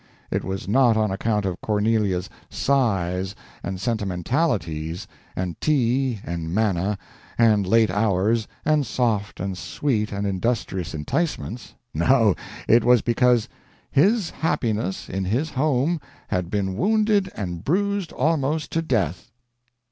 [0.31, 6.97] It was not on account of Cornelia's sighs and sentimentalities and tea and manna
[7.37, 12.33] and late hours and soft and sweet and industrious enticements; no,
[12.67, 13.47] it was because
[13.91, 19.29] "his happiness in his home had been wounded and bruised almost to death."